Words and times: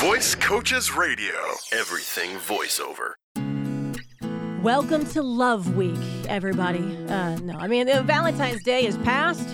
Voice 0.00 0.34
Coaches 0.34 0.96
Radio. 0.96 1.34
Everything 1.72 2.30
voiceover. 2.38 3.16
Welcome 4.62 5.04
to 5.08 5.22
Love 5.22 5.76
Week, 5.76 5.98
everybody. 6.26 6.96
Uh, 7.06 7.36
no, 7.40 7.58
I 7.58 7.66
mean, 7.66 7.86
uh, 7.86 8.00
Valentine's 8.04 8.62
Day 8.62 8.86
is 8.86 8.96
past, 8.96 9.46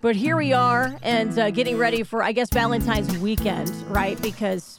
but 0.00 0.16
here 0.16 0.36
we 0.36 0.52
are 0.52 0.98
and 1.02 1.38
uh, 1.38 1.52
getting 1.52 1.78
ready 1.78 2.02
for, 2.02 2.20
I 2.20 2.32
guess, 2.32 2.48
Valentine's 2.52 3.16
weekend, 3.18 3.70
right? 3.88 4.20
Because 4.20 4.76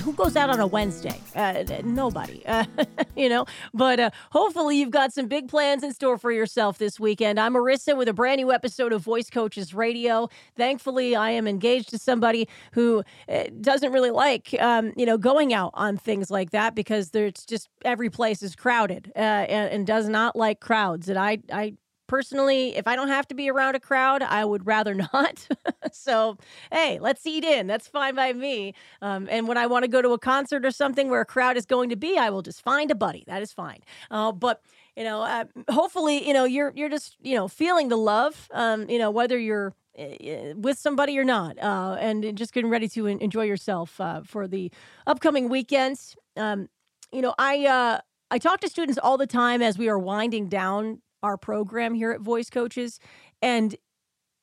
who 0.00 0.12
goes 0.12 0.36
out 0.36 0.50
on 0.50 0.60
a 0.60 0.66
Wednesday? 0.66 1.20
Uh, 1.34 1.64
nobody, 1.84 2.44
uh, 2.46 2.64
you 3.16 3.28
know. 3.28 3.44
But 3.72 4.00
uh, 4.00 4.10
hopefully, 4.30 4.78
you've 4.78 4.90
got 4.90 5.12
some 5.12 5.26
big 5.26 5.48
plans 5.48 5.82
in 5.82 5.92
store 5.92 6.18
for 6.18 6.32
yourself 6.32 6.78
this 6.78 6.98
weekend. 6.98 7.38
I'm 7.38 7.54
Marissa 7.54 7.96
with 7.96 8.08
a 8.08 8.12
brand 8.12 8.38
new 8.38 8.52
episode 8.52 8.92
of 8.92 9.02
Voice 9.02 9.30
Coaches 9.30 9.74
Radio. 9.74 10.28
Thankfully, 10.56 11.14
I 11.14 11.30
am 11.30 11.46
engaged 11.46 11.90
to 11.90 11.98
somebody 11.98 12.48
who 12.72 13.02
uh, 13.28 13.44
doesn't 13.60 13.92
really 13.92 14.10
like, 14.10 14.54
um, 14.58 14.92
you 14.96 15.06
know, 15.06 15.18
going 15.18 15.52
out 15.52 15.70
on 15.74 15.96
things 15.96 16.30
like 16.30 16.50
that 16.50 16.74
because 16.74 17.10
there's 17.10 17.44
just 17.46 17.68
every 17.84 18.10
place 18.10 18.42
is 18.42 18.56
crowded 18.56 19.12
uh, 19.14 19.18
and, 19.18 19.70
and 19.72 19.86
does 19.86 20.08
not 20.08 20.36
like 20.36 20.60
crowds. 20.60 21.08
And 21.08 21.18
I, 21.18 21.38
I 21.52 21.74
personally, 22.10 22.76
if 22.76 22.88
I 22.88 22.96
don't 22.96 23.06
have 23.06 23.28
to 23.28 23.36
be 23.36 23.48
around 23.48 23.76
a 23.76 23.80
crowd, 23.80 24.20
I 24.20 24.44
would 24.44 24.66
rather 24.66 24.94
not. 25.12 25.46
so, 25.92 26.36
hey, 26.72 26.98
let's 27.00 27.24
eat 27.24 27.44
in. 27.44 27.68
That's 27.68 27.86
fine 27.86 28.16
by 28.16 28.32
me. 28.32 28.74
Um, 29.00 29.28
and 29.30 29.46
when 29.46 29.56
I 29.56 29.66
want 29.68 29.84
to 29.84 29.88
go 29.88 30.02
to 30.02 30.10
a 30.10 30.18
concert 30.18 30.66
or 30.66 30.72
something 30.72 31.08
where 31.08 31.20
a 31.20 31.24
crowd 31.24 31.56
is 31.56 31.66
going 31.66 31.88
to 31.90 31.96
be, 31.96 32.18
I 32.18 32.28
will 32.30 32.42
just 32.42 32.62
find 32.62 32.90
a 32.90 32.96
buddy. 32.96 33.22
That 33.28 33.42
is 33.42 33.52
fine. 33.52 33.78
Uh, 34.10 34.32
but 34.32 34.60
you 34.96 35.04
know, 35.04 35.22
uh, 35.22 35.44
hopefully, 35.70 36.26
you 36.26 36.34
know, 36.34 36.44
you're 36.44 36.72
you're 36.74 36.88
just 36.88 37.16
you 37.22 37.36
know 37.36 37.46
feeling 37.46 37.88
the 37.88 37.96
love. 37.96 38.48
Um, 38.52 38.90
you 38.90 38.98
know, 38.98 39.12
whether 39.12 39.38
you're 39.38 39.72
uh, 39.96 40.54
with 40.56 40.78
somebody 40.78 41.16
or 41.16 41.24
not, 41.24 41.62
uh, 41.62 41.96
and 42.00 42.36
just 42.36 42.52
getting 42.52 42.70
ready 42.70 42.88
to 42.88 43.06
enjoy 43.06 43.44
yourself 43.44 44.00
uh, 44.00 44.22
for 44.24 44.48
the 44.48 44.72
upcoming 45.06 45.48
weekends. 45.48 46.16
Um, 46.36 46.68
you 47.12 47.22
know, 47.22 47.34
I 47.38 47.66
uh, 47.66 48.00
I 48.32 48.38
talk 48.38 48.60
to 48.60 48.68
students 48.68 48.98
all 48.98 49.16
the 49.16 49.28
time 49.28 49.62
as 49.62 49.78
we 49.78 49.88
are 49.88 49.98
winding 49.98 50.48
down 50.48 51.02
our 51.22 51.36
program 51.36 51.94
here 51.94 52.12
at 52.12 52.20
Voice 52.20 52.50
Coaches. 52.50 52.98
And 53.42 53.76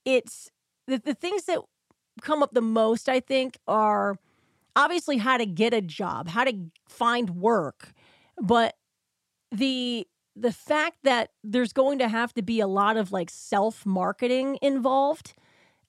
it's 0.06 0.50
the, 0.88 0.98
the 0.98 1.14
things 1.14 1.46
that 1.46 1.60
come 2.22 2.42
up 2.42 2.54
the 2.54 2.62
most, 2.62 3.10
I 3.10 3.20
think, 3.20 3.58
are 3.68 4.18
obviously 4.76 5.18
how 5.18 5.38
to 5.38 5.46
get 5.46 5.74
a 5.74 5.82
job, 5.82 6.30
how 6.30 6.44
to 6.44 6.54
find 6.88 7.32
work, 7.32 7.94
but 8.42 8.76
the 9.52 10.08
the 10.40 10.52
fact 10.52 10.98
that 11.04 11.32
there's 11.44 11.74
going 11.74 11.98
to 11.98 12.08
have 12.08 12.32
to 12.32 12.44
be 12.44 12.60
a 12.60 12.68
lot 12.68 12.96
of 12.96 13.12
like 13.12 13.28
self-marketing 13.30 14.60
involved 14.62 15.34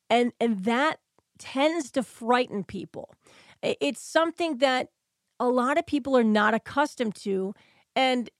and 0.08 0.32
and 0.40 0.64
that 0.64 1.00
tends 1.38 1.90
to 1.90 2.02
frighten 2.02 2.64
people. 2.64 3.14
It's 3.62 4.00
something 4.00 4.58
that 4.58 4.88
a 5.38 5.48
lot 5.48 5.76
of 5.76 5.86
people 5.86 6.16
are 6.16 6.24
not 6.24 6.54
accustomed 6.54 7.14
to 7.16 7.54
and 7.94 8.30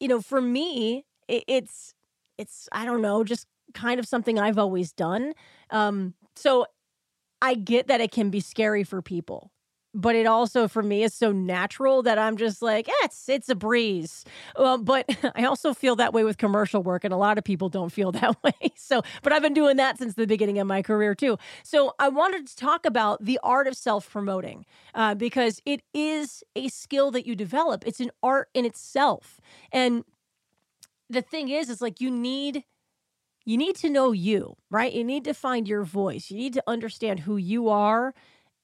you 0.00 0.08
know, 0.08 0.20
for 0.20 0.42
me, 0.42 1.06
it, 1.28 1.44
it's 1.48 1.94
it's 2.38 2.68
I 2.72 2.84
don't 2.84 3.02
know, 3.02 3.24
just 3.24 3.46
kind 3.74 3.98
of 3.98 4.06
something 4.06 4.38
I've 4.38 4.58
always 4.58 4.92
done. 4.92 5.32
Um, 5.70 6.14
so 6.36 6.66
I 7.42 7.54
get 7.54 7.88
that 7.88 8.00
it 8.00 8.12
can 8.12 8.30
be 8.30 8.40
scary 8.40 8.84
for 8.84 9.02
people, 9.02 9.50
but 9.92 10.16
it 10.16 10.26
also 10.26 10.66
for 10.66 10.82
me 10.82 11.02
is 11.02 11.14
so 11.14 11.30
natural 11.30 12.02
that 12.02 12.18
I'm 12.18 12.36
just 12.36 12.62
like, 12.62 12.88
eh, 12.88 12.92
it's 13.04 13.28
it's 13.28 13.48
a 13.48 13.54
breeze. 13.54 14.24
Well, 14.58 14.78
but 14.78 15.06
I 15.36 15.44
also 15.44 15.74
feel 15.74 15.96
that 15.96 16.12
way 16.12 16.24
with 16.24 16.38
commercial 16.38 16.82
work, 16.82 17.04
and 17.04 17.12
a 17.12 17.16
lot 17.18 17.38
of 17.38 17.44
people 17.44 17.68
don't 17.68 17.92
feel 17.92 18.12
that 18.20 18.42
way. 18.42 18.72
So, 18.76 19.02
but 19.22 19.32
I've 19.32 19.42
been 19.42 19.54
doing 19.54 19.76
that 19.76 19.98
since 19.98 20.14
the 20.14 20.26
beginning 20.26 20.58
of 20.58 20.66
my 20.66 20.82
career 20.82 21.14
too. 21.14 21.38
So 21.62 21.94
I 21.98 22.08
wanted 22.08 22.46
to 22.46 22.56
talk 22.56 22.86
about 22.86 23.24
the 23.24 23.38
art 23.42 23.66
of 23.66 23.76
self 23.76 24.10
promoting 24.10 24.64
uh, 24.94 25.14
because 25.14 25.60
it 25.66 25.82
is 25.92 26.42
a 26.56 26.68
skill 26.68 27.10
that 27.12 27.26
you 27.26 27.34
develop. 27.36 27.84
It's 27.86 28.00
an 28.00 28.10
art 28.22 28.48
in 28.54 28.64
itself, 28.64 29.40
and 29.70 30.04
the 31.10 31.22
thing 31.22 31.48
is, 31.48 31.70
it's 31.70 31.80
like 31.80 32.00
you 32.00 32.10
need 32.10 32.64
you 33.44 33.56
need 33.58 33.76
to 33.76 33.90
know 33.90 34.12
you, 34.12 34.56
right? 34.70 34.92
You 34.92 35.04
need 35.04 35.24
to 35.24 35.34
find 35.34 35.68
your 35.68 35.84
voice. 35.84 36.30
You 36.30 36.38
need 36.38 36.54
to 36.54 36.62
understand 36.66 37.20
who 37.20 37.36
you 37.36 37.68
are 37.68 38.14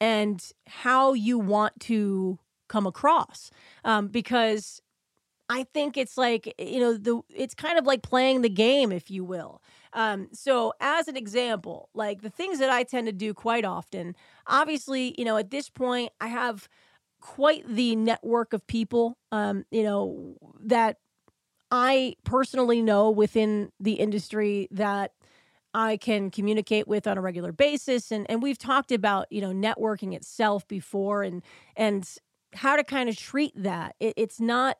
and 0.00 0.42
how 0.66 1.12
you 1.12 1.38
want 1.38 1.78
to 1.80 2.38
come 2.68 2.86
across. 2.86 3.50
Um, 3.84 4.08
because 4.08 4.80
I 5.50 5.64
think 5.64 5.96
it's 5.96 6.16
like, 6.16 6.54
you 6.58 6.80
know, 6.80 6.96
the 6.96 7.20
it's 7.34 7.54
kind 7.54 7.78
of 7.78 7.84
like 7.84 8.02
playing 8.02 8.42
the 8.42 8.48
game, 8.48 8.92
if 8.92 9.10
you 9.10 9.24
will. 9.24 9.60
Um, 9.92 10.28
so 10.32 10.72
as 10.80 11.08
an 11.08 11.16
example, 11.16 11.88
like 11.92 12.22
the 12.22 12.30
things 12.30 12.60
that 12.60 12.70
I 12.70 12.84
tend 12.84 13.06
to 13.08 13.12
do 13.12 13.34
quite 13.34 13.64
often, 13.64 14.14
obviously, 14.46 15.14
you 15.18 15.24
know, 15.24 15.36
at 15.36 15.50
this 15.50 15.68
point, 15.68 16.12
I 16.20 16.28
have 16.28 16.68
quite 17.20 17.66
the 17.68 17.96
network 17.96 18.52
of 18.52 18.66
people, 18.66 19.18
um, 19.32 19.64
you 19.70 19.82
know, 19.82 20.36
that 20.62 20.98
I 21.70 22.14
personally 22.24 22.82
know 22.82 23.10
within 23.10 23.70
the 23.78 23.94
industry 23.94 24.68
that 24.72 25.12
I 25.72 25.96
can 25.96 26.30
communicate 26.30 26.88
with 26.88 27.06
on 27.06 27.16
a 27.16 27.20
regular 27.20 27.52
basis 27.52 28.10
and 28.10 28.26
and 28.30 28.42
we've 28.42 28.58
talked 28.58 28.90
about, 28.92 29.26
you 29.30 29.40
know, 29.40 29.52
networking 29.52 30.14
itself 30.14 30.66
before 30.66 31.22
and 31.22 31.42
and 31.76 32.08
how 32.54 32.76
to 32.76 32.84
kind 32.84 33.08
of 33.08 33.16
treat 33.16 33.52
that. 33.56 33.94
It, 34.00 34.14
it's 34.16 34.40
not 34.40 34.78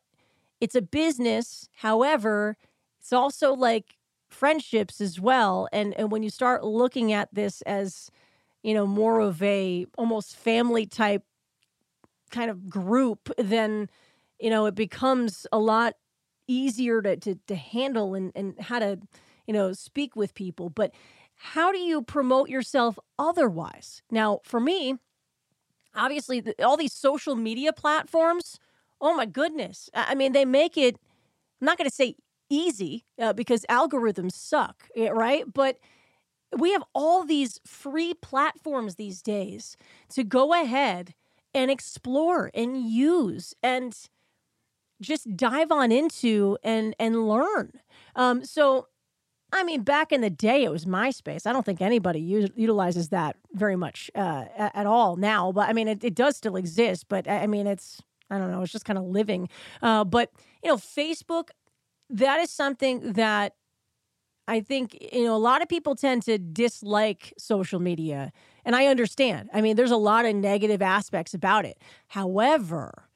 it's 0.60 0.74
a 0.74 0.82
business, 0.82 1.68
however, 1.76 2.56
it's 3.00 3.12
also 3.12 3.54
like 3.54 3.96
friendships 4.28 5.00
as 5.00 5.20
well 5.20 5.68
and 5.72 5.94
and 5.94 6.10
when 6.12 6.22
you 6.22 6.30
start 6.30 6.64
looking 6.64 7.12
at 7.12 7.32
this 7.34 7.62
as 7.62 8.10
you 8.62 8.74
know 8.74 8.86
more 8.86 9.20
of 9.20 9.42
a 9.42 9.86
almost 9.98 10.36
family 10.36 10.86
type 10.86 11.24
kind 12.30 12.50
of 12.50 12.68
group 12.68 13.30
then 13.38 13.88
you 14.38 14.50
know 14.50 14.66
it 14.66 14.74
becomes 14.74 15.46
a 15.52 15.58
lot 15.58 15.94
easier 16.50 17.00
to, 17.02 17.16
to, 17.16 17.36
to 17.46 17.54
handle 17.54 18.14
and, 18.14 18.32
and 18.34 18.60
how 18.60 18.80
to, 18.80 18.98
you 19.46 19.54
know, 19.54 19.72
speak 19.72 20.16
with 20.16 20.34
people. 20.34 20.68
But 20.68 20.92
how 21.36 21.72
do 21.72 21.78
you 21.78 22.02
promote 22.02 22.50
yourself 22.50 22.98
otherwise? 23.18 24.02
Now, 24.10 24.40
for 24.44 24.60
me, 24.60 24.96
obviously, 25.94 26.40
the, 26.40 26.54
all 26.62 26.76
these 26.76 26.92
social 26.92 27.36
media 27.36 27.72
platforms, 27.72 28.58
oh 29.00 29.14
my 29.14 29.26
goodness. 29.26 29.88
I 29.94 30.14
mean, 30.14 30.32
they 30.32 30.44
make 30.44 30.76
it, 30.76 30.96
I'm 31.60 31.66
not 31.66 31.78
going 31.78 31.88
to 31.88 31.94
say 31.94 32.16
easy 32.50 33.04
uh, 33.18 33.32
because 33.32 33.64
algorithms 33.70 34.32
suck, 34.32 34.88
eh, 34.96 35.08
right? 35.08 35.44
But 35.50 35.78
we 36.56 36.72
have 36.72 36.82
all 36.94 37.24
these 37.24 37.60
free 37.64 38.12
platforms 38.14 38.96
these 38.96 39.22
days 39.22 39.76
to 40.10 40.24
go 40.24 40.52
ahead 40.52 41.14
and 41.54 41.70
explore 41.70 42.50
and 42.54 42.84
use. 42.88 43.54
And 43.62 43.96
just 45.00 45.36
dive 45.36 45.72
on 45.72 45.92
into 45.92 46.58
and 46.62 46.94
and 46.98 47.28
learn. 47.28 47.72
Um, 48.16 48.44
so, 48.44 48.88
I 49.52 49.62
mean, 49.62 49.82
back 49.82 50.12
in 50.12 50.20
the 50.20 50.30
day, 50.30 50.64
it 50.64 50.70
was 50.70 50.84
MySpace. 50.84 51.46
I 51.46 51.52
don't 51.52 51.64
think 51.64 51.80
anybody 51.80 52.20
u- 52.20 52.48
utilizes 52.56 53.08
that 53.10 53.36
very 53.52 53.76
much 53.76 54.10
uh, 54.14 54.44
at, 54.56 54.76
at, 54.76 54.86
all 54.86 55.16
now. 55.16 55.52
But 55.52 55.68
I 55.68 55.72
mean, 55.72 55.88
it, 55.88 56.04
it, 56.04 56.14
does 56.14 56.36
still 56.36 56.56
exist. 56.56 57.06
But 57.08 57.28
I 57.28 57.46
mean, 57.46 57.66
it's 57.66 58.02
I 58.30 58.38
don't 58.38 58.50
know. 58.50 58.62
It's 58.62 58.72
just 58.72 58.84
kind 58.84 58.98
of 58.98 59.04
living. 59.04 59.48
Uh, 59.82 60.04
but 60.04 60.30
you 60.62 60.70
know, 60.70 60.76
Facebook. 60.76 61.50
That 62.12 62.40
is 62.40 62.50
something 62.50 63.12
that 63.12 63.54
I 64.50 64.60
think, 64.60 64.98
you 65.12 65.22
know, 65.22 65.36
a 65.36 65.38
lot 65.38 65.62
of 65.62 65.68
people 65.68 65.94
tend 65.94 66.24
to 66.24 66.36
dislike 66.36 67.32
social 67.38 67.78
media. 67.78 68.32
And 68.64 68.74
I 68.74 68.86
understand. 68.86 69.48
I 69.54 69.60
mean, 69.60 69.76
there's 69.76 69.92
a 69.92 69.96
lot 69.96 70.24
of 70.24 70.34
negative 70.34 70.82
aspects 70.82 71.34
about 71.34 71.64
it. 71.64 71.80
However, 72.08 73.08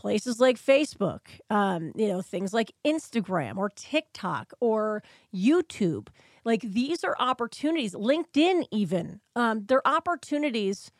places 0.00 0.40
like 0.40 0.56
Facebook, 0.56 1.20
um, 1.50 1.92
you 1.94 2.08
know, 2.08 2.22
things 2.22 2.54
like 2.54 2.72
Instagram 2.86 3.58
or 3.58 3.68
TikTok 3.68 4.54
or 4.58 5.02
YouTube. 5.34 6.08
Like 6.42 6.62
these 6.62 7.04
are 7.04 7.14
opportunities, 7.18 7.94
LinkedIn, 7.94 8.64
even. 8.70 9.20
Um, 9.36 9.66
they're 9.66 9.86
opportunities 9.86 10.90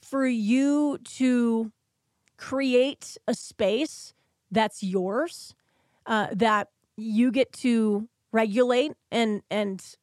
for 0.00 0.26
you 0.26 0.96
to 1.18 1.72
create 2.38 3.18
a 3.28 3.34
space 3.34 4.14
that's 4.50 4.82
yours, 4.82 5.54
uh, 6.06 6.28
that 6.32 6.68
you 6.96 7.30
get 7.30 7.52
to 7.52 8.08
regulate 8.32 8.92
and 9.10 9.42
and 9.50 9.96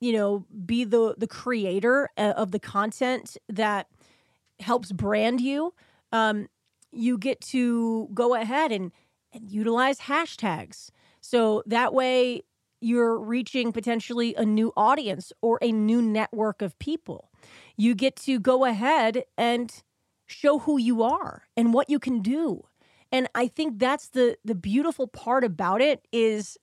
you 0.00 0.12
know 0.12 0.44
be 0.66 0.84
the 0.84 1.14
the 1.16 1.26
creator 1.26 2.10
uh, 2.18 2.34
of 2.36 2.50
the 2.50 2.60
content 2.60 3.38
that 3.48 3.86
helps 4.58 4.92
brand 4.92 5.40
you 5.40 5.72
um, 6.12 6.46
you 6.92 7.18
get 7.18 7.40
to 7.40 8.08
go 8.14 8.34
ahead 8.34 8.72
and, 8.72 8.92
and 9.32 9.50
utilize 9.50 10.00
hashtags. 10.00 10.90
So 11.20 11.62
that 11.66 11.92
way 11.94 12.42
you're 12.80 13.18
reaching 13.18 13.72
potentially 13.72 14.34
a 14.34 14.44
new 14.44 14.72
audience 14.76 15.32
or 15.42 15.58
a 15.60 15.70
new 15.70 16.00
network 16.00 16.62
of 16.62 16.78
people. 16.78 17.30
You 17.76 17.94
get 17.94 18.16
to 18.16 18.40
go 18.40 18.64
ahead 18.64 19.24
and 19.36 19.72
show 20.26 20.60
who 20.60 20.78
you 20.78 21.02
are 21.02 21.44
and 21.56 21.74
what 21.74 21.90
you 21.90 21.98
can 21.98 22.20
do. 22.20 22.66
And 23.12 23.28
I 23.34 23.48
think 23.48 23.78
that's 23.78 24.08
the 24.08 24.36
the 24.44 24.54
beautiful 24.54 25.06
part 25.08 25.44
about 25.44 25.80
it 25.80 26.06
is 26.12 26.56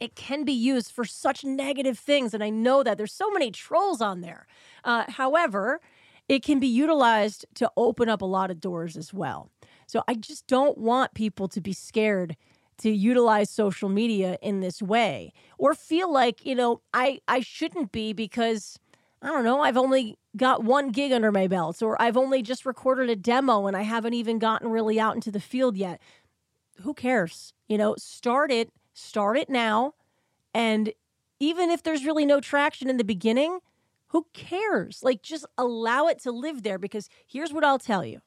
it 0.00 0.16
can 0.16 0.44
be 0.44 0.52
used 0.52 0.90
for 0.90 1.04
such 1.04 1.44
negative 1.44 1.98
things 1.98 2.34
and 2.34 2.42
i 2.42 2.50
know 2.50 2.82
that 2.82 2.98
there's 2.98 3.12
so 3.12 3.30
many 3.30 3.50
trolls 3.50 4.00
on 4.00 4.20
there 4.22 4.46
uh, 4.84 5.04
however 5.08 5.80
it 6.28 6.42
can 6.42 6.58
be 6.58 6.66
utilized 6.66 7.46
to 7.56 7.70
open 7.76 8.08
up 8.08 8.22
a 8.22 8.26
lot 8.26 8.50
of 8.50 8.60
doors 8.60 8.96
as 8.96 9.12
well. 9.12 9.50
So 9.86 10.02
I 10.08 10.14
just 10.14 10.46
don't 10.46 10.78
want 10.78 11.14
people 11.14 11.48
to 11.48 11.60
be 11.60 11.72
scared 11.72 12.36
to 12.78 12.90
utilize 12.90 13.50
social 13.50 13.88
media 13.88 14.36
in 14.42 14.60
this 14.60 14.82
way 14.82 15.32
or 15.58 15.74
feel 15.74 16.12
like, 16.12 16.44
you 16.44 16.54
know, 16.54 16.80
I 16.92 17.20
I 17.28 17.40
shouldn't 17.40 17.92
be 17.92 18.12
because 18.12 18.78
I 19.22 19.28
don't 19.28 19.44
know, 19.44 19.60
I've 19.60 19.76
only 19.76 20.18
got 20.36 20.64
one 20.64 20.90
gig 20.90 21.12
under 21.12 21.30
my 21.30 21.46
belt 21.46 21.82
or 21.82 22.00
I've 22.00 22.16
only 22.16 22.42
just 22.42 22.66
recorded 22.66 23.08
a 23.10 23.16
demo 23.16 23.66
and 23.66 23.76
I 23.76 23.82
haven't 23.82 24.14
even 24.14 24.38
gotten 24.38 24.68
really 24.68 24.98
out 24.98 25.14
into 25.14 25.30
the 25.30 25.40
field 25.40 25.76
yet. 25.76 26.00
Who 26.82 26.94
cares? 26.94 27.52
You 27.68 27.78
know, 27.78 27.94
start 27.98 28.50
it, 28.50 28.70
start 28.92 29.36
it 29.36 29.48
now. 29.48 29.94
And 30.52 30.92
even 31.38 31.70
if 31.70 31.82
there's 31.82 32.04
really 32.04 32.26
no 32.26 32.40
traction 32.40 32.90
in 32.90 32.96
the 32.96 33.04
beginning, 33.04 33.60
who 34.14 34.24
cares? 34.32 35.00
Like 35.02 35.22
just 35.22 35.44
allow 35.58 36.06
it 36.06 36.20
to 36.20 36.30
live 36.30 36.62
there 36.62 36.78
because 36.78 37.08
here's 37.26 37.52
what 37.52 37.64
I'll 37.64 37.80
tell 37.80 38.04
you. 38.04 38.20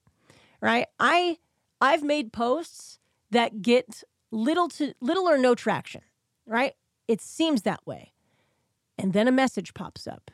Right? 0.61 0.85
I 0.99 1.37
I've 1.79 2.03
made 2.03 2.33
posts 2.33 2.99
that 3.31 3.61
get 3.61 4.03
little 4.29 4.67
to 4.67 4.93
little 4.99 5.29
or 5.29 5.37
no 5.37 5.55
traction, 5.55 6.01
right? 6.45 6.73
It 7.07 7.21
seems 7.21 7.61
that 7.61 7.87
way. 7.87 8.11
And 8.97 9.13
then 9.13 9.29
a 9.29 9.31
message 9.31 9.73
pops 9.73 10.07
up. 10.07 10.29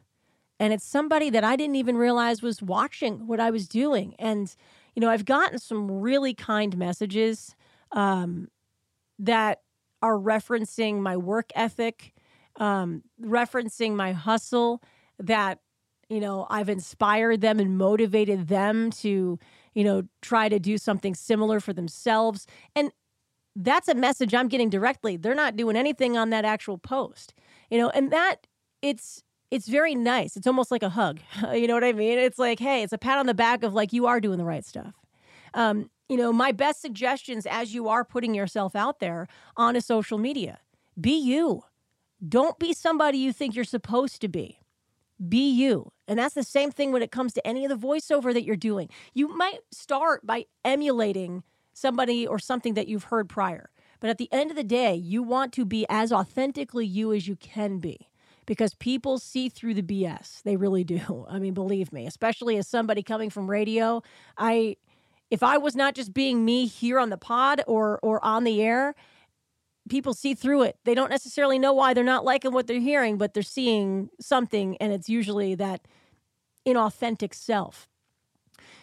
And 0.60 0.74
it's 0.74 0.86
somebody 0.86 1.30
that 1.30 1.44
I 1.44 1.56
didn't 1.56 1.76
even 1.76 1.98
realize 1.98 2.42
was 2.42 2.64
watching 2.64 3.28
what 3.28 3.40
I 3.40 3.52
was 3.52 3.68
doing. 3.68 4.16
And, 4.18 4.56
you 4.96 5.02
know, 5.02 5.10
I've 5.10 5.26
gotten 5.26 5.60
some 5.60 6.02
really 6.02 6.34
kind 6.34 6.76
messages 6.76 7.56
um, 7.92 8.48
that 9.20 9.62
are 10.02 10.18
referencing 10.18 11.00
my 11.00 11.16
work 11.16 11.52
ethic, 11.54 12.16
um, 12.56 13.04
referencing 13.22 13.94
my 13.94 14.14
hustle, 14.14 14.82
that, 15.20 15.60
you 16.10 16.20
know, 16.20 16.48
I've 16.50 16.70
inspired 16.70 17.42
them 17.42 17.60
and 17.60 17.78
motivated 17.78 18.48
them 18.48 18.92
to, 18.92 19.40
you 19.74 19.84
know, 19.84 20.04
try 20.22 20.50
to 20.50 20.60
do 20.60 20.78
something 20.78 21.16
similar 21.16 21.60
for 21.60 21.74
themselves. 21.74 22.46
And 22.76 22.92
that's 23.56 23.88
a 23.88 23.96
message 23.96 24.34
I'm 24.34 24.48
getting 24.48 24.70
directly. 24.70 25.18
They're 25.18 25.36
not 25.36 25.56
doing 25.56 25.76
anything 25.76 26.18
on 26.18 26.30
that 26.32 26.46
actual 26.46 26.78
post, 26.78 27.34
you 27.70 27.78
know, 27.78 27.90
and 27.90 28.12
that 28.12 28.48
it's 28.82 29.24
it's 29.52 29.68
very 29.68 29.94
nice. 29.94 30.36
It's 30.36 30.48
almost 30.48 30.72
like 30.72 30.82
a 30.82 30.90
hug. 30.90 31.20
you 31.54 31.68
know 31.68 31.76
what 31.76 31.84
I 31.84 31.94
mean? 31.94 32.18
It's 32.18 32.40
like, 32.40 32.60
hey, 32.60 32.82
it's 32.82 32.94
a 32.94 32.98
pat 32.98 33.20
on 33.20 33.28
the 33.28 33.36
back 33.36 33.64
of 33.64 33.74
like 33.74 33.94
you 33.94 34.08
are 34.08 34.20
doing 34.20 34.40
the 34.40 34.46
right 34.46 34.66
stuff. 34.66 34.96
Um, 35.54 35.92
you 36.10 36.18
know, 36.18 36.34
my 36.34 36.52
best 36.52 36.82
suggestions 36.82 37.46
as 37.46 37.74
you 37.74 37.88
are 37.88 38.04
putting 38.04 38.34
yourself 38.34 38.76
out 38.76 39.00
there 39.00 39.28
on 39.56 39.76
a 39.76 39.82
social 39.82 40.18
media, 40.18 40.60
be 41.00 41.16
you. 41.16 41.64
Don't 42.28 42.58
be 42.58 42.74
somebody 42.74 43.18
you 43.18 43.32
think 43.32 43.56
you're 43.56 43.64
supposed 43.64 44.22
to 44.22 44.28
be. 44.28 44.60
Be 45.28 45.50
you. 45.50 45.92
And 46.08 46.20
that's 46.20 46.36
the 46.36 46.44
same 46.44 46.72
thing 46.72 46.92
when 46.92 47.02
it 47.02 47.12
comes 47.12 47.34
to 47.34 47.48
any 47.48 47.66
of 47.66 47.70
the 47.70 47.88
voiceover 47.88 48.34
that 48.34 48.44
you're 48.44 48.56
doing. 48.56 48.90
You 49.14 49.36
might 49.36 49.60
start 49.72 50.26
by 50.26 50.46
emulating 50.66 51.44
somebody 51.74 52.28
or 52.28 52.40
something 52.40 52.74
that 52.76 52.88
you've 52.88 53.06
heard 53.06 53.30
prior. 53.30 53.70
But 54.00 54.10
at 54.10 54.18
the 54.18 54.28
end 54.34 54.52
of 54.52 54.58
the 54.58 54.64
day, 54.64 54.96
you 54.96 55.24
want 55.24 55.54
to 55.54 55.66
be 55.66 55.86
as 55.90 56.12
authentically 56.12 56.86
you 56.86 57.14
as 57.14 57.28
you 57.28 57.36
can 57.38 57.80
be 57.80 58.10
because 58.46 58.74
people 58.76 59.18
see 59.18 59.50
through 59.50 59.74
the 59.76 59.82
BS. 59.82 60.44
They 60.44 60.58
really 60.58 60.84
do. 60.84 61.26
I 61.30 61.40
mean, 61.40 61.54
believe 61.54 61.94
me, 61.94 62.06
especially 62.06 62.58
as 62.58 62.68
somebody 62.68 63.04
coming 63.04 63.30
from 63.30 63.50
radio, 63.50 64.04
I 64.38 64.78
if 65.32 65.42
I 65.42 65.58
was 65.58 65.76
not 65.76 65.96
just 65.96 66.14
being 66.14 66.46
me 66.46 66.68
here 66.68 67.00
on 67.00 67.10
the 67.10 67.18
pod 67.18 67.64
or 67.66 68.00
or 68.04 68.24
on 68.24 68.44
the 68.44 68.62
air, 68.62 68.94
people 69.90 70.14
see 70.14 70.34
through 70.34 70.64
it. 70.64 70.78
They 70.86 70.96
don't 70.96 71.10
necessarily 71.10 71.60
know 71.60 71.74
why 71.74 71.94
they're 71.94 72.04
not 72.04 72.26
liking 72.26 72.54
what 72.54 72.68
they're 72.68 72.80
hearing, 72.80 73.18
but 73.18 73.34
they're 73.34 73.44
seeing 73.44 74.10
something 74.20 74.78
and 74.78 74.94
it's 74.94 75.10
usually 75.10 75.56
that 75.56 75.82
inauthentic 76.66 77.34
self. 77.34 77.88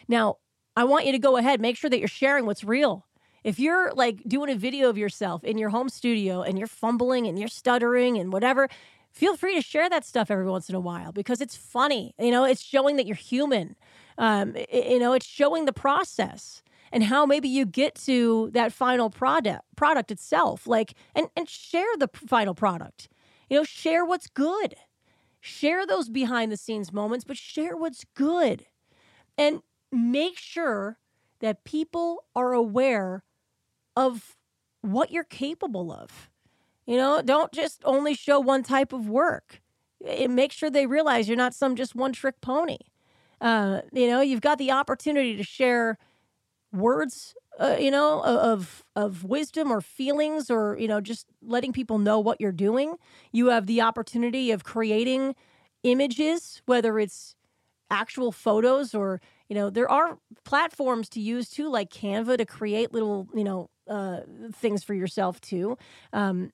Now, 0.08 0.36
I 0.76 0.84
want 0.84 1.06
you 1.06 1.12
to 1.12 1.18
go 1.18 1.36
ahead, 1.36 1.60
make 1.60 1.76
sure 1.76 1.90
that 1.90 1.98
you're 1.98 2.08
sharing 2.08 2.46
what's 2.46 2.64
real. 2.64 3.06
If 3.42 3.58
you're 3.58 3.92
like 3.94 4.22
doing 4.26 4.50
a 4.50 4.54
video 4.54 4.88
of 4.90 4.98
yourself 4.98 5.44
in 5.44 5.56
your 5.56 5.70
home 5.70 5.88
studio 5.88 6.42
and 6.42 6.58
you're 6.58 6.66
fumbling 6.68 7.26
and 7.26 7.38
you're 7.38 7.48
stuttering 7.48 8.18
and 8.18 8.32
whatever, 8.32 8.68
feel 9.10 9.36
free 9.36 9.54
to 9.54 9.62
share 9.62 9.88
that 9.88 10.04
stuff 10.04 10.30
every 10.30 10.46
once 10.46 10.68
in 10.68 10.74
a 10.74 10.80
while 10.80 11.12
because 11.12 11.40
it's 11.40 11.56
funny. 11.56 12.14
You 12.18 12.30
know, 12.30 12.44
it's 12.44 12.62
showing 12.62 12.96
that 12.96 13.06
you're 13.06 13.16
human. 13.16 13.76
Um, 14.18 14.54
you 14.72 14.98
know, 14.98 15.14
it's 15.14 15.26
showing 15.26 15.64
the 15.64 15.72
process 15.72 16.62
and 16.92 17.04
how 17.04 17.26
maybe 17.26 17.48
you 17.48 17.66
get 17.66 17.94
to 17.94 18.50
that 18.52 18.72
final 18.72 19.10
product 19.10 19.62
product 19.76 20.10
itself. 20.10 20.66
Like, 20.66 20.94
and 21.14 21.28
and 21.36 21.48
share 21.48 21.96
the 21.98 22.08
final 22.14 22.54
product. 22.54 23.08
You 23.48 23.58
know, 23.58 23.64
share 23.64 24.04
what's 24.04 24.28
good. 24.28 24.74
Share 25.40 25.86
those 25.86 26.08
behind 26.08 26.52
the 26.52 26.56
scenes 26.56 26.92
moments, 26.92 27.24
but 27.24 27.36
share 27.36 27.76
what's 27.76 28.04
good. 28.14 28.66
And 29.38 29.62
make 29.90 30.38
sure 30.38 30.98
that 31.40 31.64
people 31.64 32.24
are 32.36 32.52
aware 32.52 33.24
of 33.96 34.36
what 34.82 35.10
you're 35.10 35.24
capable 35.24 35.90
of. 35.92 36.30
You 36.86 36.96
know, 36.96 37.22
don't 37.22 37.52
just 37.52 37.82
only 37.84 38.14
show 38.14 38.40
one 38.40 38.62
type 38.62 38.92
of 38.92 39.08
work. 39.08 39.60
It 40.00 40.30
make 40.30 40.52
sure 40.52 40.70
they 40.70 40.86
realize 40.86 41.28
you're 41.28 41.36
not 41.36 41.54
some 41.54 41.76
just 41.76 41.94
one 41.94 42.12
trick 42.12 42.40
pony. 42.40 42.78
Uh, 43.40 43.80
you 43.92 44.06
know, 44.06 44.20
you've 44.20 44.40
got 44.40 44.58
the 44.58 44.70
opportunity 44.70 45.36
to 45.36 45.42
share 45.42 45.98
words, 46.72 47.34
uh, 47.58 47.76
you 47.78 47.90
know, 47.90 48.22
of 48.22 48.84
of 48.96 49.24
wisdom 49.24 49.70
or 49.72 49.80
feelings, 49.80 50.50
or 50.50 50.76
you 50.78 50.88
know, 50.88 51.00
just 51.00 51.26
letting 51.42 51.72
people 51.72 51.98
know 51.98 52.18
what 52.18 52.40
you're 52.40 52.52
doing. 52.52 52.96
You 53.32 53.48
have 53.48 53.66
the 53.66 53.80
opportunity 53.80 54.50
of 54.50 54.64
creating 54.64 55.34
images, 55.82 56.62
whether 56.66 56.98
it's 56.98 57.34
actual 57.90 58.30
photos 58.32 58.94
or 58.94 59.20
you 59.48 59.54
know 59.54 59.68
there 59.68 59.90
are 59.90 60.18
platforms 60.44 61.08
to 61.08 61.20
use 61.20 61.48
too 61.48 61.68
like 61.68 61.90
canva 61.90 62.38
to 62.38 62.44
create 62.46 62.92
little 62.92 63.28
you 63.34 63.44
know 63.44 63.68
uh, 63.88 64.20
things 64.52 64.84
for 64.84 64.94
yourself 64.94 65.40
too. 65.40 65.76
Um, 66.12 66.52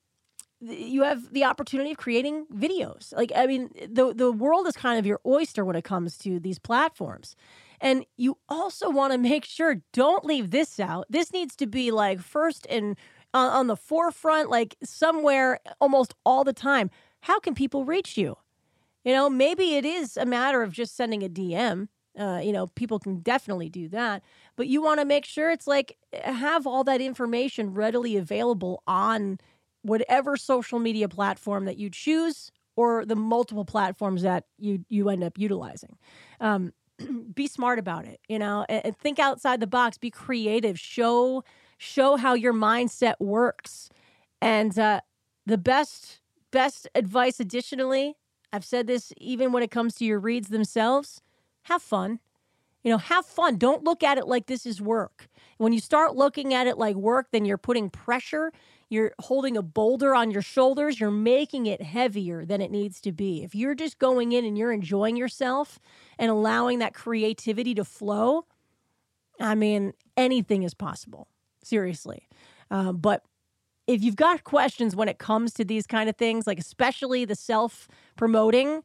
you 0.60 1.02
have 1.02 1.32
the 1.32 1.44
opportunity 1.44 1.90
of 1.90 1.98
creating 1.98 2.46
videos. 2.54 3.12
Like 3.14 3.32
i 3.36 3.46
mean 3.46 3.70
the 3.88 4.14
the 4.14 4.32
world 4.32 4.66
is 4.66 4.76
kind 4.76 4.98
of 4.98 5.06
your 5.06 5.20
oyster 5.26 5.64
when 5.64 5.76
it 5.76 5.84
comes 5.84 6.16
to 6.18 6.40
these 6.40 6.58
platforms 6.58 7.36
and 7.80 8.04
you 8.16 8.38
also 8.48 8.90
want 8.90 9.12
to 9.12 9.18
make 9.18 9.44
sure 9.44 9.82
don't 9.92 10.24
leave 10.24 10.50
this 10.50 10.78
out 10.80 11.06
this 11.10 11.32
needs 11.32 11.56
to 11.56 11.66
be 11.66 11.90
like 11.90 12.20
first 12.20 12.66
and 12.68 12.96
uh, 13.34 13.38
on 13.38 13.66
the 13.66 13.76
forefront 13.76 14.50
like 14.50 14.76
somewhere 14.82 15.60
almost 15.80 16.14
all 16.24 16.44
the 16.44 16.52
time 16.52 16.90
how 17.20 17.38
can 17.40 17.54
people 17.54 17.84
reach 17.84 18.16
you 18.16 18.36
you 19.06 19.12
know, 19.12 19.30
maybe 19.30 19.76
it 19.76 19.84
is 19.84 20.16
a 20.16 20.26
matter 20.26 20.64
of 20.64 20.72
just 20.72 20.96
sending 20.96 21.22
a 21.22 21.28
DM. 21.28 21.86
Uh, 22.18 22.40
you 22.42 22.52
know, 22.52 22.66
people 22.66 22.98
can 22.98 23.20
definitely 23.20 23.68
do 23.68 23.88
that, 23.88 24.22
but 24.56 24.66
you 24.66 24.82
want 24.82 24.98
to 24.98 25.06
make 25.06 25.24
sure 25.24 25.48
it's 25.48 25.68
like 25.68 25.96
have 26.24 26.66
all 26.66 26.82
that 26.82 27.00
information 27.00 27.72
readily 27.72 28.16
available 28.16 28.82
on 28.86 29.38
whatever 29.82 30.36
social 30.36 30.80
media 30.80 31.08
platform 31.08 31.66
that 31.66 31.76
you 31.76 31.88
choose 31.88 32.50
or 32.74 33.04
the 33.04 33.14
multiple 33.14 33.64
platforms 33.64 34.22
that 34.22 34.44
you 34.58 34.84
you 34.88 35.08
end 35.08 35.22
up 35.22 35.38
utilizing. 35.38 35.96
Um, 36.40 36.72
be 37.34 37.46
smart 37.46 37.78
about 37.78 38.06
it, 38.06 38.20
you 38.28 38.38
know, 38.38 38.64
and, 38.68 38.86
and 38.86 38.98
think 38.98 39.18
outside 39.18 39.60
the 39.60 39.66
box. 39.66 39.98
Be 39.98 40.10
creative. 40.10 40.78
Show 40.78 41.44
show 41.78 42.16
how 42.16 42.34
your 42.34 42.54
mindset 42.54 43.14
works, 43.18 43.90
and 44.40 44.78
uh, 44.78 45.00
the 45.44 45.58
best 45.58 46.20
best 46.50 46.88
advice. 46.94 47.40
Additionally, 47.40 48.16
I've 48.52 48.64
said 48.64 48.86
this 48.86 49.12
even 49.18 49.52
when 49.52 49.62
it 49.62 49.70
comes 49.70 49.94
to 49.96 50.04
your 50.04 50.18
reads 50.18 50.48
themselves. 50.48 51.22
Have 51.62 51.82
fun. 51.82 52.20
You 52.84 52.92
know, 52.92 52.98
have 52.98 53.26
fun. 53.26 53.56
Don't 53.56 53.82
look 53.82 54.04
at 54.04 54.16
it 54.16 54.28
like 54.28 54.46
this 54.46 54.64
is 54.64 54.80
work. 54.80 55.28
When 55.58 55.72
you 55.72 55.80
start 55.80 56.14
looking 56.14 56.54
at 56.54 56.68
it 56.68 56.78
like 56.78 56.94
work, 56.94 57.26
then 57.32 57.44
you're 57.44 57.58
putting 57.58 57.90
pressure. 57.90 58.52
You're 58.88 59.12
holding 59.20 59.56
a 59.56 59.62
boulder 59.62 60.14
on 60.14 60.30
your 60.30 60.42
shoulders. 60.42 61.00
You're 61.00 61.10
making 61.10 61.66
it 61.66 61.82
heavier 61.82 62.44
than 62.44 62.60
it 62.60 62.70
needs 62.70 63.00
to 63.02 63.12
be. 63.12 63.42
If 63.42 63.54
you're 63.54 63.74
just 63.74 63.98
going 63.98 64.32
in 64.32 64.44
and 64.44 64.56
you're 64.56 64.72
enjoying 64.72 65.16
yourself 65.16 65.78
and 66.18 66.30
allowing 66.30 66.78
that 66.78 66.94
creativity 66.94 67.74
to 67.74 67.84
flow, 67.84 68.46
I 69.40 69.54
mean, 69.54 69.92
anything 70.16 70.62
is 70.62 70.74
possible. 70.74 71.28
Seriously. 71.64 72.28
Uh, 72.70 72.92
but 72.92 73.22
if 73.86 74.02
you've 74.02 74.16
got 74.16 74.44
questions 74.44 74.94
when 74.94 75.08
it 75.08 75.18
comes 75.18 75.52
to 75.54 75.64
these 75.64 75.86
kind 75.86 76.08
of 76.08 76.16
things, 76.16 76.46
like 76.46 76.58
especially 76.58 77.24
the 77.24 77.34
self 77.34 77.88
promoting, 78.16 78.82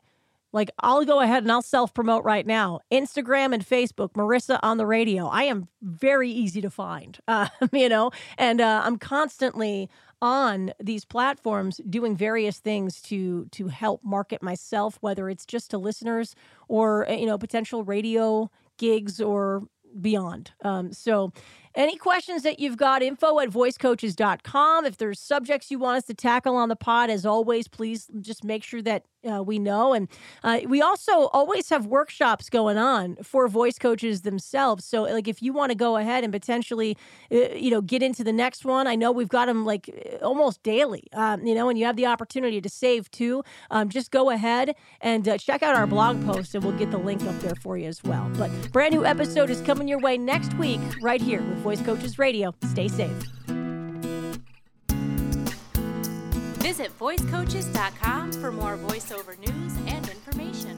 like 0.52 0.70
I'll 0.80 1.06
go 1.06 1.20
ahead 1.22 1.44
and 1.44 1.52
I'll 1.52 1.62
self 1.62 1.94
promote 1.94 2.24
right 2.24 2.46
now. 2.46 2.80
Instagram 2.92 3.54
and 3.54 3.66
Facebook, 3.66 4.14
Marissa 4.14 4.60
on 4.62 4.78
the 4.78 4.86
radio. 4.86 5.28
I 5.28 5.44
am 5.44 5.68
very 5.82 6.30
easy 6.30 6.62
to 6.62 6.70
find, 6.70 7.18
uh, 7.28 7.48
you 7.72 7.90
know, 7.90 8.12
and 8.38 8.62
uh, 8.62 8.82
I'm 8.84 8.98
constantly 8.98 9.90
on 10.22 10.72
these 10.80 11.04
platforms 11.04 11.82
doing 11.90 12.16
various 12.16 12.60
things 12.60 13.02
to 13.02 13.46
to 13.52 13.68
help 13.68 14.04
market 14.04 14.44
myself, 14.44 14.98
whether 15.02 15.30
it's 15.30 15.46
just 15.46 15.72
to 15.72 15.78
listeners 15.78 16.36
or 16.68 17.10
uh, 17.10 17.14
you 17.14 17.26
know 17.26 17.38
potential 17.38 17.84
radio 17.84 18.50
gigs 18.78 19.20
or 19.20 19.64
beyond. 20.00 20.52
Um, 20.64 20.94
so 20.94 21.34
any 21.76 21.96
questions 21.96 22.44
that 22.44 22.60
you've 22.60 22.78
got, 22.78 23.02
info 23.02 23.40
at 23.40 23.50
voicecoaches.com. 23.50 24.86
If 24.86 24.98
there's 24.98 25.20
subjects 25.20 25.72
you 25.72 25.80
want 25.80 25.98
us 25.98 26.04
to 26.06 26.14
tackle 26.14 26.56
on 26.56 26.70
the 26.70 26.76
pod, 26.76 27.10
as 27.10 27.26
always, 27.26 27.68
please 27.68 28.08
just 28.22 28.44
make 28.44 28.64
sure 28.64 28.82
that 28.82 29.06
uh, 29.30 29.44
we 29.44 29.60
know. 29.60 29.94
And 29.94 30.08
uh, 30.44 30.62
we 30.66 30.82
also 30.82 31.28
always 31.28 31.70
have 31.70 31.86
workshops 31.86 32.50
going 32.50 32.78
on 32.78 33.18
for 33.24 33.48
voice 33.48 33.78
coaches 33.78 34.22
themselves. 34.22 34.86
So, 34.86 35.04
like, 35.04 35.28
if 35.28 35.42
you 35.42 35.54
want 35.54 35.72
to 35.72 35.76
go 35.76 35.98
ahead 35.98 36.24
and 36.24 36.34
potentially, 36.34 36.98
uh, 37.32 37.54
you 37.54 37.70
know, 37.70 37.82
get 37.82 38.02
into 38.02 38.24
the 38.24 38.34
next 38.34 38.66
one, 38.66 38.88
I 38.88 38.96
know 38.96 39.12
we've 39.12 39.30
got 39.30 39.46
them 39.46 39.66
like 39.66 40.20
almost 40.22 40.64
daily, 40.64 41.08
um, 41.14 41.46
you 41.46 41.56
know, 41.56 41.70
and 41.70 41.78
you 41.78 41.86
have 41.86 41.96
the 41.96 42.08
opportunity 42.08 42.62
to 42.62 42.70
save 42.70 43.10
too. 43.12 43.44
Um, 43.70 43.90
just 43.90 44.12
go 44.12 44.30
ahead 44.30 44.76
and 45.02 45.28
uh, 45.28 45.38
check 45.38 45.64
out 45.64 45.76
our 45.76 45.88
blog 45.88 46.24
post, 46.26 46.56
and 46.56 46.64
we'll 46.64 46.78
get 46.78 46.92
the 46.92 46.98
link 46.98 47.24
up 47.24 47.40
there 47.40 47.56
for 47.56 47.78
you 47.78 47.88
as 47.88 48.04
well. 48.04 48.30
But 48.38 48.50
brand 48.72 48.94
new 48.94 49.06
episode 49.06 49.50
is 49.50 49.62
coming 49.62 49.88
your 49.88 50.00
way 50.00 50.18
next 50.18 50.54
week, 50.58 50.82
right 51.02 51.22
here 51.22 51.42
Voice 51.62 51.82
Coaches 51.82 52.20
Radio. 52.20 52.54
Stay 52.66 52.88
safe. 52.88 53.12
Visit 56.58 56.98
voicecoaches.com 57.00 58.32
for 58.34 58.52
more 58.52 58.78
voiceover 58.78 59.38
news 59.40 59.76
and 59.88 60.10
information. 60.10 60.78